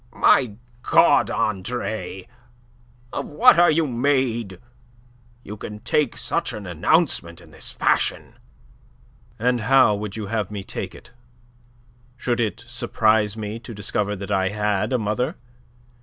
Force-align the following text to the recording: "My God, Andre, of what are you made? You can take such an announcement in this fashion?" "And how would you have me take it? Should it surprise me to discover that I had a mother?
"My 0.15 0.55
God, 0.81 1.29
Andre, 1.29 2.27
of 3.13 3.27
what 3.31 3.59
are 3.59 3.69
you 3.69 3.85
made? 3.85 4.59
You 5.43 5.55
can 5.57 5.77
take 5.81 6.17
such 6.17 6.53
an 6.53 6.65
announcement 6.65 7.39
in 7.39 7.51
this 7.51 7.69
fashion?" 7.71 8.33
"And 9.37 9.61
how 9.61 9.93
would 9.93 10.17
you 10.17 10.25
have 10.25 10.49
me 10.49 10.63
take 10.63 10.95
it? 10.95 11.11
Should 12.17 12.39
it 12.39 12.63
surprise 12.65 13.37
me 13.37 13.59
to 13.59 13.75
discover 13.75 14.15
that 14.15 14.31
I 14.31 14.49
had 14.49 14.91
a 14.91 14.97
mother? 14.97 15.35